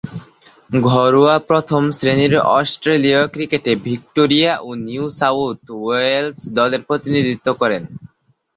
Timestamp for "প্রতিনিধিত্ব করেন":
6.87-7.83